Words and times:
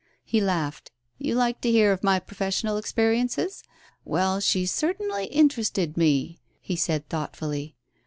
He 0.23 0.41
laughed. 0.41 0.89
"You 1.19 1.35
like 1.35 1.61
to 1.61 1.69
hear 1.69 1.91
of 1.91 2.03
my 2.03 2.17
professional 2.19 2.77
experiences? 2.77 3.61
Well, 4.03 4.39
she 4.39 4.65
certainly 4.65 5.25
interested 5.25 5.95
me," 5.95 6.39
he 6.59 6.75
said 6.75 7.07
thoughtfully. 7.07 7.75